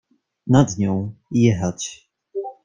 Nad 0.47 0.77
nią— 0.77 1.15
„jechać”. 1.45 2.09